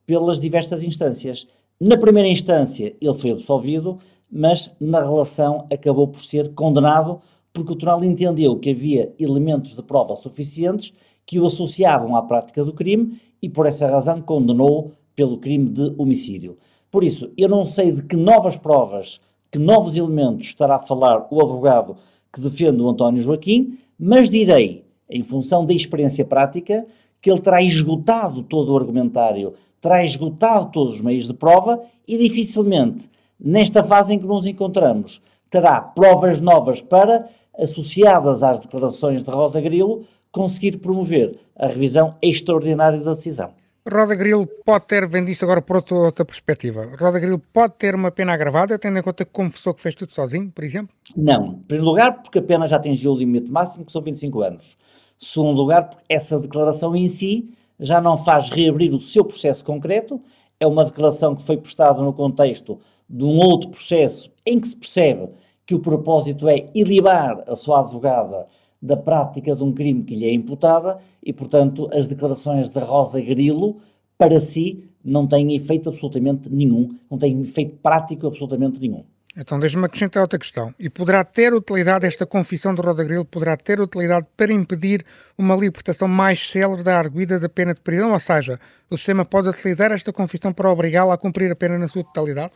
[0.06, 1.48] pelas diversas instâncias.
[1.80, 4.00] Na primeira instância, ele foi absolvido,
[4.32, 7.22] mas na relação acabou por ser condenado
[7.54, 10.94] porque o tribunal entendeu que havia elementos de prova suficientes
[11.26, 15.94] que o associavam à prática do crime e, por essa razão, condenou pelo crime de
[15.98, 16.58] homicídio.
[16.90, 19.20] Por isso, eu não sei de que novas provas,
[19.52, 21.98] que novos elementos estará a falar o advogado
[22.32, 26.86] que defende o António Joaquim, mas direi, em função da experiência prática,
[27.22, 32.18] que ele terá esgotado todo o argumentário, terá esgotado todos os meios de prova e
[32.18, 33.10] dificilmente,
[33.40, 39.60] nesta fase em que nos encontramos, terá provas novas para, associadas às declarações de Rosa
[39.60, 43.52] Grilo, conseguir promover a revisão extraordinária da decisão.
[43.90, 48.12] Roda Grilo pode ter, vendo isto agora por outra, perspectiva, Roda Grilo pode ter uma
[48.12, 50.96] pena agravada, tendo em conta que confessou que fez tudo sozinho, por exemplo?
[51.18, 51.54] Não.
[51.54, 54.78] Em primeiro lugar, porque a pena já atingiu o limite máximo, que são 25 anos.
[55.18, 60.22] Segundo lugar, porque essa declaração em si já não faz reabrir o seu processo concreto,
[60.60, 64.76] é uma declaração que foi prestada no contexto de um outro processo em que se
[64.76, 65.30] percebe
[65.66, 68.46] que o propósito é ilibar a sua advogada
[68.82, 73.22] da prática de um crime que lhe é imputada e, portanto, as declarações de Rosa
[73.22, 73.80] Grilo,
[74.18, 79.04] para si, não têm efeito absolutamente nenhum, não têm efeito prático absolutamente nenhum.
[79.38, 80.74] Então, deixe-me acrescentar outra questão.
[80.78, 85.06] E poderá ter utilidade, esta confissão de Rosa Grilo, poderá ter utilidade para impedir
[85.38, 88.12] uma libertação mais célere da arguida da pena de prisão?
[88.12, 91.88] Ou seja, o sistema pode utilizar esta confissão para obrigá-la a cumprir a pena na
[91.88, 92.52] sua totalidade?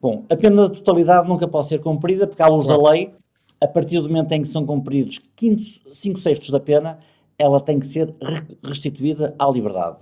[0.00, 2.82] Bom, a pena de totalidade nunca pode ser cumprida, porque, à luz claro.
[2.82, 3.14] da lei,
[3.66, 5.20] a partir do momento em que são cumpridos
[5.92, 7.00] 5 sextos da pena,
[7.36, 8.14] ela tem que ser
[8.62, 9.98] restituída à liberdade.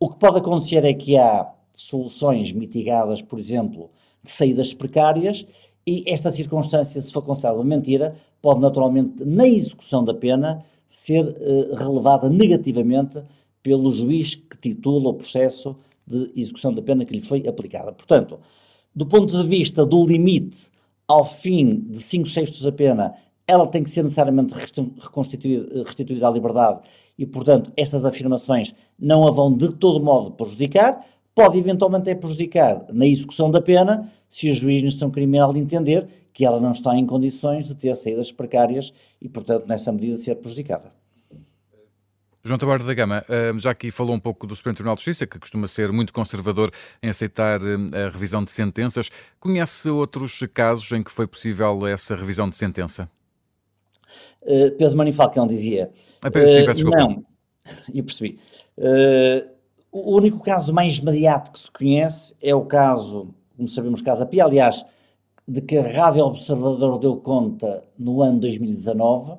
[0.00, 3.88] O que pode acontecer é que há soluções mitigadas, por exemplo,
[4.22, 5.46] de saídas precárias,
[5.86, 11.24] e esta circunstância, se for considerada uma mentira, pode naturalmente, na execução da pena, ser
[11.24, 13.22] uh, relevada negativamente
[13.62, 17.92] pelo juiz que titula o processo de execução da pena que lhe foi aplicada.
[17.92, 18.40] Portanto,
[18.94, 20.73] do ponto de vista do limite
[21.14, 23.14] ao fim de 5 sextos da pena,
[23.46, 24.52] ela tem que ser necessariamente
[24.98, 26.80] reconstituída, restituída à liberdade
[27.16, 32.86] e, portanto, estas afirmações não a vão de todo modo prejudicar, pode eventualmente é prejudicar
[32.92, 36.96] na execução da pena se o juiz de instrução criminal entender que ela não está
[36.96, 40.90] em condições de ter saídas precárias e, portanto, nessa medida, de ser prejudicada.
[42.46, 45.26] João Tabardo da Gama, eh, já aqui falou um pouco do Supremo Tribunal de Justiça,
[45.26, 46.70] que costuma ser muito conservador
[47.02, 49.10] em aceitar eh, a revisão de sentenças.
[49.40, 53.08] Conhece outros casos em que foi possível essa revisão de sentença?
[54.42, 55.90] Uh, Pedro Marinho Falcão dizia...
[56.20, 56.98] Ah, sim, peço desculpa.
[56.98, 57.24] Não,
[57.94, 58.38] eu percebi.
[58.76, 59.48] Uh,
[59.90, 64.44] o único caso mais imediato que se conhece é o caso, como sabemos, Casa Pia,
[64.44, 64.84] aliás,
[65.48, 69.38] de que a Rádio Observador deu conta no ano 2019,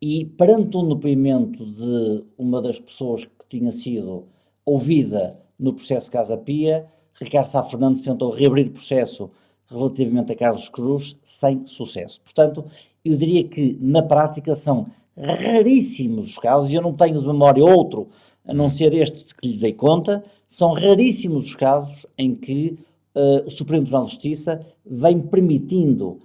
[0.00, 4.26] e perante um depoimento de uma das pessoas que tinha sido
[4.64, 6.86] ouvida no processo Casa Pia,
[7.20, 9.30] Ricardo Sá Fernandes tentou reabrir o processo
[9.66, 12.20] relativamente a Carlos Cruz sem sucesso.
[12.22, 12.64] Portanto,
[13.04, 17.64] eu diria que na prática são raríssimos os casos, e eu não tenho de memória
[17.64, 18.08] outro
[18.46, 22.78] a não ser este que lhe dei conta, são raríssimos os casos em que
[23.14, 26.20] uh, o Supremo Tribunal de Justiça vem permitindo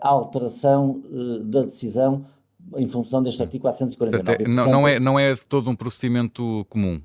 [0.00, 2.24] a alteração uh, da decisão
[2.76, 4.44] em função deste artigo 449.
[4.44, 7.00] Não, não, é, não é de todo um procedimento comum?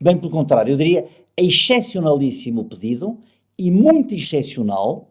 [0.00, 1.06] Bem pelo contrário, eu diria
[1.36, 3.18] excepcionalíssimo o pedido
[3.58, 5.10] e muito excepcional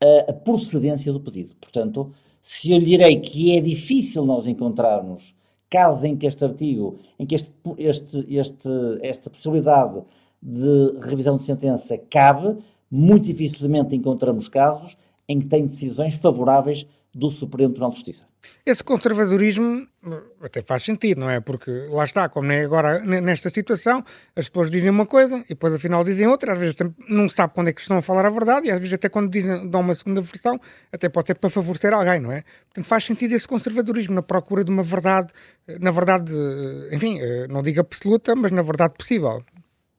[0.00, 1.54] a, a procedência do pedido.
[1.60, 5.34] Portanto, se eu lhe direi que é difícil nós encontrarmos
[5.70, 8.68] casos em que este artigo, em que este, este, este,
[9.02, 10.02] esta possibilidade
[10.42, 12.56] de revisão de sentença cabe,
[12.90, 14.96] muito dificilmente encontramos casos
[15.28, 18.26] em que tem decisões favoráveis do Supremo Tribunal de Justiça.
[18.64, 21.40] Esse conservadorismo eh, até faz sentido, não é?
[21.40, 24.04] Porque lá está, como é agora nesta situação,
[24.36, 26.76] as pessoas dizem uma coisa e depois afinal dizem outra, às vezes
[27.08, 29.08] não se sabe quando é que estão a falar a verdade e às vezes até
[29.08, 30.60] quando dizem, dão uma segunda versão,
[30.92, 32.44] até pode ser para favorecer alguém, não é?
[32.66, 35.32] Portanto, faz sentido esse conservadorismo na procura de uma verdade,
[35.66, 37.18] eh, na verdade, eh, enfim,
[37.48, 39.42] não digo absoluta, mas na verdade possível.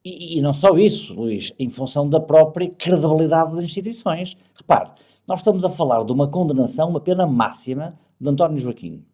[0.06, 4.38] E, e não só isso, Luís, em função da própria credibilidade das instituições.
[4.56, 4.92] Repare,
[5.30, 9.06] nós estamos a falar de uma condenação, uma pena máxima de António Joaquim.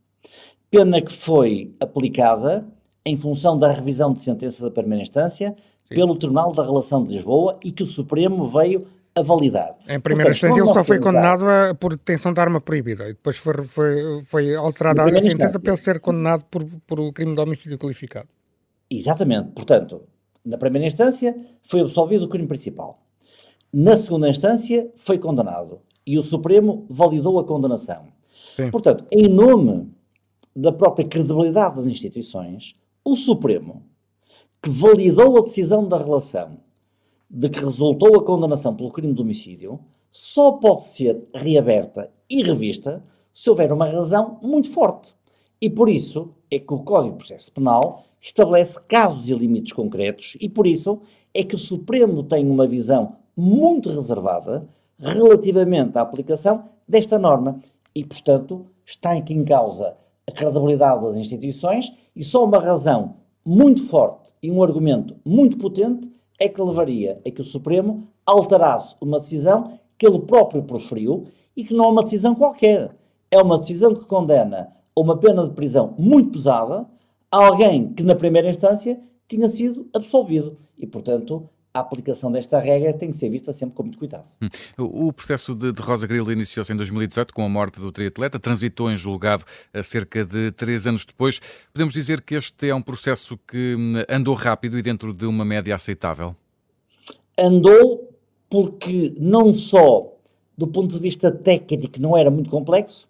[0.71, 2.65] Pena que foi aplicada
[3.05, 5.53] em função da revisão de sentença da primeira instância
[5.89, 5.95] Sim.
[5.95, 9.75] pelo Tribunal da Relação de Lisboa e que o Supremo veio a validar.
[9.89, 13.13] Em primeira Portanto, instância ele só foi condenado a, por detenção de arma proibida e
[13.13, 15.59] depois foi, foi, foi alterada a sentença instância.
[15.59, 18.29] para ele ser condenado por, por o crime de homicídio qualificado.
[18.89, 19.49] Exatamente.
[19.49, 20.03] Portanto,
[20.45, 23.01] na primeira instância foi absolvido o crime principal.
[23.73, 28.07] Na segunda instância foi condenado e o Supremo validou a condenação.
[28.55, 28.71] Sim.
[28.71, 29.91] Portanto, em nome
[30.55, 33.83] da própria credibilidade das instituições, o Supremo,
[34.61, 36.57] que validou a decisão da relação
[37.29, 39.79] de que resultou a condenação pelo crime de homicídio,
[40.11, 45.13] só pode ser reaberta e revista se houver uma razão muito forte.
[45.59, 50.37] E por isso é que o Código de Processo Penal estabelece casos e limites concretos
[50.39, 51.01] e por isso
[51.33, 54.67] é que o Supremo tem uma visão muito reservada
[54.99, 57.59] relativamente à aplicação desta norma
[57.93, 59.95] e, portanto, está aqui em causa
[60.27, 66.09] a credibilidade das instituições e só uma razão muito forte e um argumento muito potente
[66.39, 71.63] é que levaria a que o Supremo alterasse uma decisão que ele próprio proferiu e
[71.63, 72.95] que não é uma decisão qualquer.
[73.31, 76.85] É uma decisão que condena a uma pena de prisão muito pesada
[77.31, 80.57] alguém que, na primeira instância, tinha sido absolvido.
[80.77, 84.23] E, portanto, a aplicação desta regra tem que ser vista sempre com muito cuidado.
[84.41, 84.47] Hum.
[84.77, 88.95] O processo de, Rosa Grilo iniciou-se em 2018 com a morte do triatleta, transitou em
[88.95, 91.41] julgado a cerca de três anos depois.
[91.73, 95.43] Podemos dizer que este é um processo que hum, andou rápido e dentro de uma
[95.43, 96.33] média aceitável?
[97.37, 98.09] Andou
[98.49, 100.13] porque não só
[100.57, 103.05] do ponto de vista técnico não era muito complexo,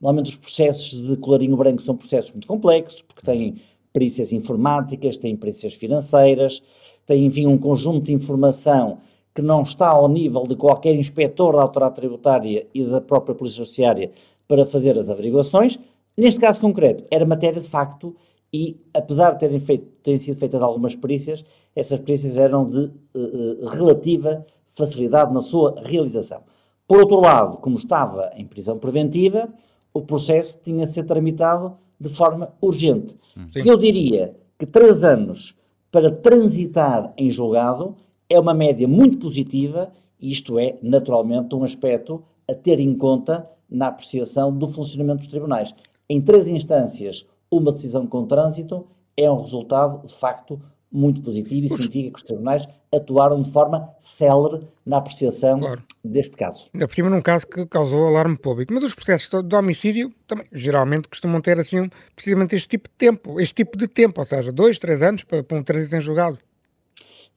[0.00, 5.36] normalmente os processos de colarinho branco são processos muito complexos, porque têm perícias informáticas, têm
[5.36, 6.60] perícias financeiras,
[7.08, 8.98] tem, enfim, um conjunto de informação
[9.34, 13.64] que não está ao nível de qualquer inspetor da autoridade tributária e da própria Polícia
[13.64, 14.12] Judiciária
[14.46, 15.78] para fazer as averiguações.
[16.14, 18.14] Neste caso concreto, era matéria de facto
[18.52, 21.42] e, apesar de terem, feito, terem sido feitas algumas perícias,
[21.74, 26.42] essas perícias eram de uh, relativa facilidade na sua realização.
[26.86, 29.48] Por outro lado, como estava em prisão preventiva,
[29.94, 33.16] o processo tinha de ser tramitado de forma urgente.
[33.52, 33.62] Sim.
[33.64, 35.56] Eu diria que três anos
[35.90, 37.96] para transitar em julgado
[38.28, 43.48] é uma média muito positiva e isto é, naturalmente, um aspecto a ter em conta
[43.70, 45.74] na apreciação do funcionamento dos tribunais.
[46.08, 51.68] Em três instâncias, uma decisão com trânsito é um resultado, de facto, muito positivo e
[51.68, 55.82] significa que os tribunais atuaram de forma célere na apreciação claro.
[56.02, 56.66] deste caso.
[56.72, 58.72] Ainda por cima, num caso que causou alarme público.
[58.72, 63.40] Mas os processos de homicídio também, geralmente, costumam ter, assim, precisamente este tipo de tempo,
[63.40, 66.38] este tipo de tempo, ou seja, dois, três anos para, para um trânsito em julgado.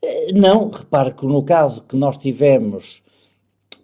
[0.02, 3.04] Eh, não, repare que no caso que nós tivemos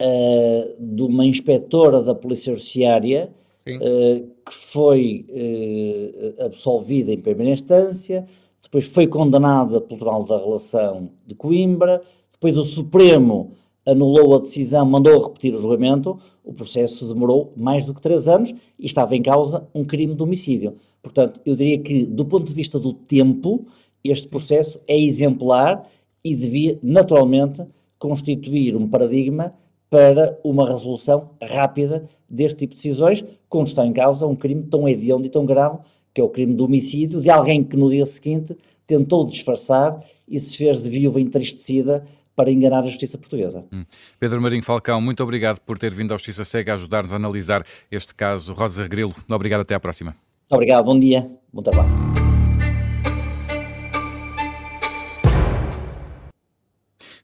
[0.01, 3.29] uh, de uma inspetora da Polícia Judiciária,
[3.67, 8.25] uh, que foi uh, absolvida em primeira instância,
[8.67, 12.01] depois foi condenada pelo Tribunal da Relação de Coimbra,
[12.33, 13.51] depois o Supremo
[13.85, 18.53] anulou a decisão, mandou repetir o julgamento, o processo demorou mais do que três anos
[18.77, 20.75] e estava em causa um crime de homicídio.
[21.01, 23.65] Portanto, eu diria que, do ponto de vista do tempo,
[24.03, 25.87] este processo é exemplar
[26.21, 27.65] e devia, naturalmente,
[27.97, 29.53] constituir um paradigma
[29.89, 34.89] para uma resolução rápida deste tipo de decisões, quando está em causa um crime tão
[34.89, 35.77] hediondo e tão grave
[36.17, 40.39] que é o crime de homicídio, de alguém que no dia seguinte tentou disfarçar e
[40.39, 43.63] se fez de viúva entristecida para enganar a justiça portuguesa.
[43.71, 43.85] Hum.
[44.19, 47.63] Pedro Marinho Falcão, muito obrigado por ter vindo à Justiça Cega a ajudar-nos a analisar
[47.91, 48.51] este caso.
[48.53, 50.15] Rosa Grilo, obrigado, até à próxima.
[50.49, 51.87] Obrigado, bom dia, bom trabalho.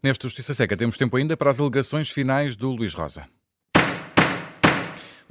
[0.03, 3.25] Neste Justiça Seca temos tempo ainda para as alegações finais do Luís Rosa.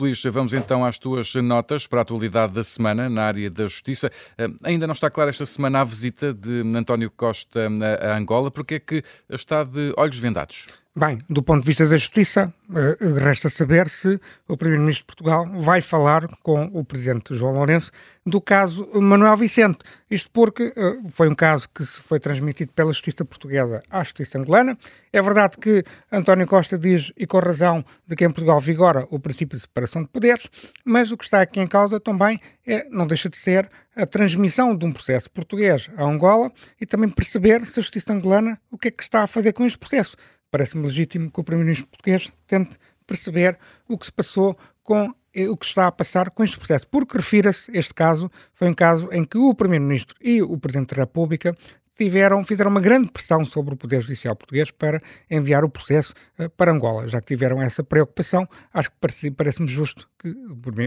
[0.02, 4.10] Luís, vamos então às tuas notas para a atualidade da semana na área da justiça.
[4.36, 7.68] Eh, ainda não está clara esta semana a visita de António Costa
[8.00, 10.81] a Angola, porque é que está de olhos vendados?
[10.94, 15.48] Bem, do ponto de vista da Justiça, eh, resta saber se o Primeiro-Ministro de Portugal
[15.62, 17.90] vai falar com o Presidente João Lourenço
[18.26, 19.78] do caso Manuel Vicente.
[20.10, 24.36] Isto porque uh, foi um caso que se foi transmitido pela Justiça Portuguesa à Justiça
[24.36, 24.76] Angolana.
[25.10, 29.18] É verdade que António Costa diz, e com razão, de que em Portugal vigora o
[29.18, 30.46] princípio de separação de poderes,
[30.84, 34.76] mas o que está aqui em causa também é, não deixa de ser a transmissão
[34.76, 38.88] de um processo português a Angola e também perceber se a Justiça Angolana o que
[38.88, 40.18] é que está a fazer com este processo.
[40.52, 45.12] Parece-me legítimo que o Primeiro-Ministro português tente perceber o que se passou com
[45.48, 46.86] o que está a passar com este processo.
[46.86, 51.02] Porque refira-se, este caso, foi um caso em que o Primeiro-Ministro e o Presidente da
[51.02, 51.56] República
[51.96, 56.50] tiveram, fizeram uma grande pressão sobre o Poder Judicial português para enviar o processo uh,
[56.50, 57.08] para Angola.
[57.08, 60.28] Já que tiveram essa preocupação, acho que parece-me parece justo que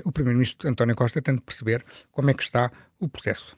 [0.04, 3.58] o Primeiro-Ministro António Costa tente perceber como é que está o processo.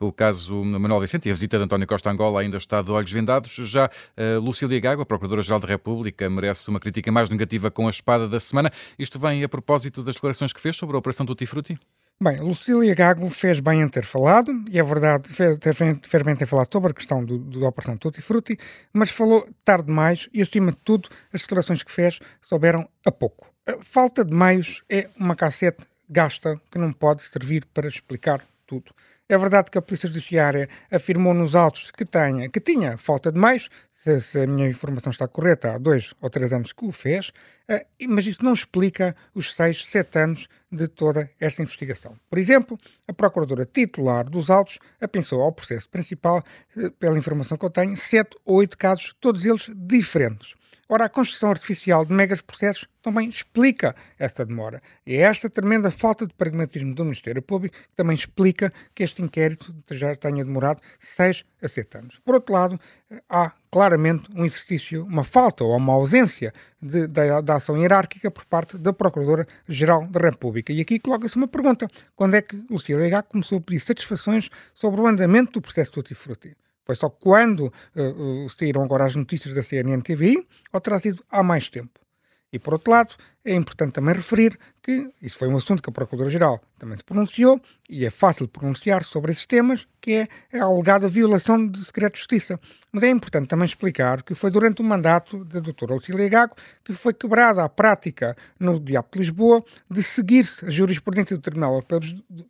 [0.00, 3.12] O caso Manuel Vicente e a visita de António Costa Angola ainda está de olhos
[3.12, 3.52] vendados.
[3.52, 7.90] Já uh, Lucília Gago, a Procuradora-Geral da República, merece uma crítica mais negativa com a
[7.90, 8.70] espada da semana.
[8.98, 11.78] Isto vem a propósito das declarações que fez sobre a Operação Tutti Frutti?
[12.20, 15.58] Bem, Lucília Gago fez bem em ter falado, e é verdade, fez,
[16.02, 18.56] fez bem em ter falado sobre a questão do, do, da Operação Tutti Frutti,
[18.92, 23.48] mas falou tarde demais e, acima de tudo, as declarações que fez souberam a pouco.
[23.66, 28.92] A falta de meios é uma cassete gasta que não pode servir para explicar tudo.
[29.32, 33.38] É verdade que a Polícia Judiciária afirmou nos autos que, tenha, que tinha falta de
[33.38, 36.92] meios, se, se, a minha informação está correta, há dois ou três anos que o
[36.92, 37.32] fez,
[37.66, 42.14] uh, mas isso não explica os seis, sete anos de toda esta investigação.
[42.28, 42.76] Por exemplo,
[43.08, 46.44] a Procuradora titular dos autos apensou ao processo principal,
[46.76, 50.52] uh, pela informação que eu tenho, sete ou oito casos, todos eles diferentes.
[50.94, 54.82] Ora, a construção artificial de megas processos também explica esta demora.
[55.06, 59.22] E é esta tremenda falta de pragmatismo do Ministério Público que também explica que este
[59.22, 62.20] inquérito já tenha demorado 6 a 7 anos.
[62.22, 62.78] Por outro lado,
[63.26, 68.44] há claramente um exercício, uma falta ou uma ausência de, da, da ação hierárquica por
[68.44, 70.74] parte da Procuradora-Geral da República.
[70.74, 75.00] E aqui coloca-se uma pergunta: quando é que Lucia Legá começou a pedir satisfações sobre
[75.00, 76.54] o andamento do processo Tutti Frutti?
[76.84, 81.24] Foi só quando uh, uh, saíram agora as notícias da CNN TVI ou terá sido
[81.30, 82.00] há mais tempo?
[82.52, 83.14] E por outro lado,
[83.44, 87.60] é importante também referir que isso foi um assunto que a Procuradora-Geral também se pronunciou,
[87.88, 92.18] e é fácil pronunciar sobre esses temas, que é a alegada violação de segredo de
[92.18, 92.58] justiça.
[92.90, 96.92] Mas é importante também explicar que foi durante o mandato da doutora Lucília Gago que
[96.92, 101.84] foi quebrada a prática no Diabo de Lisboa de seguir-se a jurisprudência do Tribunal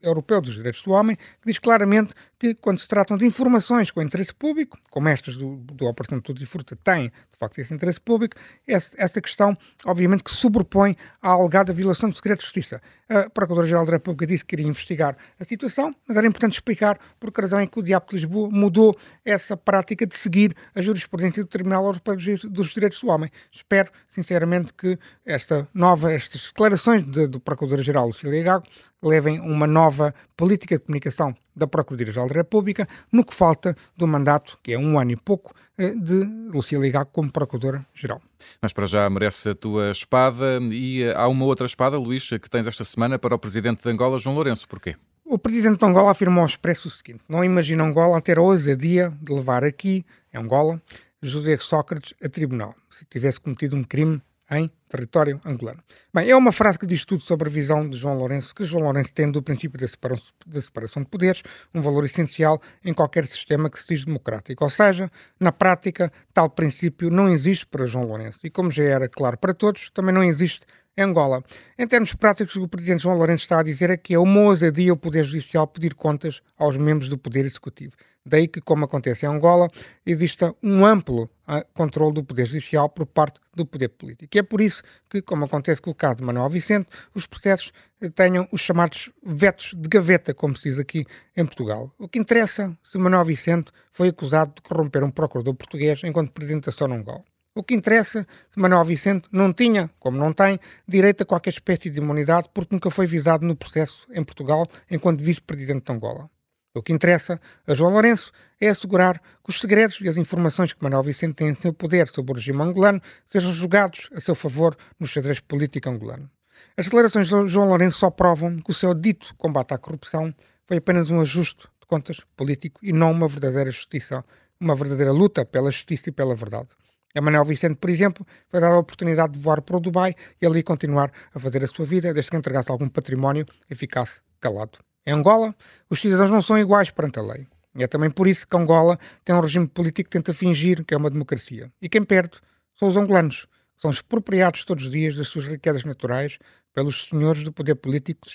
[0.03, 4.01] Europeu dos Direitos do Homem, que diz claramente que quando se tratam de informações com
[4.01, 8.01] interesse público, como estas do, do Operação Tudo e Fruta têm, de facto, esse interesse
[8.01, 8.37] público,
[8.67, 10.82] essa questão, obviamente, que sobrepõe
[11.21, 12.81] à alegada violação do segredo de justiça.
[13.13, 17.31] A Procuradora-Geral da República disse que queria investigar a situação, mas era importante explicar por
[17.31, 21.43] que razão é que o Diabo de Lisboa mudou essa prática de seguir a jurisprudência
[21.43, 22.17] do Tribunal Europeu
[22.49, 23.31] dos Direitos do Homem.
[23.53, 28.65] Espero, sinceramente, que esta nova, estas declarações de, do Procurador-Geral Lucília Gago
[29.03, 34.59] levem uma nova política de comunicação da Procuradoria-Geral da República no que falta do mandato,
[34.63, 38.23] que é um ano e pouco, eh, de Lucília Gago como Procuradora-Geral.
[38.61, 42.49] Mas para já merece a tua espada e eh, há uma outra espada, Luís, que
[42.49, 44.69] tens esta semana para o Presidente de Angola, João Lourenço.
[44.69, 44.97] Porquê?
[45.25, 49.13] O Presidente de Angola afirmou ao Expresso o seguinte, não imagina Angola ter a ousadia
[49.21, 50.81] de levar aqui, em Angola,
[51.23, 55.83] José Sócrates a tribunal, se tivesse cometido um crime em território angolano.
[56.13, 58.85] Bem, é uma frase que diz tudo sobre a visão de João Lourenço, que João
[58.85, 61.43] Lourenço tem do princípio da separação, da separação de poderes,
[61.73, 64.63] um valor essencial em qualquer sistema que se diz democrático.
[64.63, 68.39] Ou seja, na prática, tal princípio não existe para João Lourenço.
[68.45, 70.67] E como já era claro para todos, também não existe
[70.99, 71.43] Angola.
[71.79, 74.93] Em termos práticos, o Presidente João Lourenço está a dizer é que é uma ousadia
[74.93, 77.95] o Poder Judicial pedir contas aos membros do Poder Executivo.
[78.25, 79.69] Daí que, como acontece em Angola,
[80.07, 84.37] exista um amplo uh, controle do Poder Judicial por parte do Poder Político.
[84.37, 87.73] E é por isso que, como acontece com o caso de Manuel Vicente, os processos
[88.01, 91.05] eh, tenham os chamados vetos de gaveta, como se diz aqui
[91.37, 91.93] em Portugal.
[91.99, 96.67] O que interessa se Manuel Vicente foi acusado de corromper um procurador português enquanto Presidente
[96.67, 97.25] da Sonangol.
[97.55, 98.27] O que interessa
[98.57, 102.91] Manuel Vicente não tinha, como não tem, direito a qualquer espécie de imunidade porque nunca
[102.91, 106.31] foi visado no processo em Portugal enquanto vice-presidente de Angola.
[106.75, 110.83] O que interessa a João Lourenço é assegurar que os segredos e as informações que
[110.83, 114.75] Manuel Vicente tem em seu poder sobre o regime angolano sejam julgados a seu favor
[114.99, 116.31] no xadrez político angolano.
[116.75, 120.35] As declarações de João Lourenço só provam que o seu dito combate à corrupção
[120.67, 124.25] foi apenas um ajuste de contas político e não uma verdadeira justiça,
[124.59, 126.69] uma verdadeira luta pela justiça e pela verdade.
[127.15, 130.47] A Manuel Vicente, por exemplo, foi dada a oportunidade de voar para o Dubai e
[130.47, 134.79] ali continuar a fazer a sua vida, desde que entregasse algum património e ficasse calado.
[135.07, 135.55] Em Angola,
[135.91, 137.47] os cidadãos não são iguais perante a lei.
[137.75, 140.97] É também por isso que Angola tem um regime político que tenta fingir que é
[140.97, 141.71] uma democracia.
[141.81, 142.39] E quem perde
[142.79, 146.39] são os angolanos, que são expropriados todos os dias das suas riquezas naturais
[146.75, 148.27] pelos senhores do poder político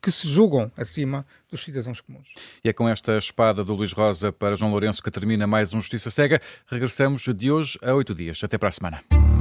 [0.00, 2.26] que se, julgam, acima dos cidadãos comuns.
[2.64, 5.80] E é com esta espada do Luís Rosa para João Lourenço que termina mais um
[5.80, 6.40] Justiça Cega.
[6.66, 8.42] Regressamos de hoje a oito dias.
[8.42, 9.37] Até para a semana.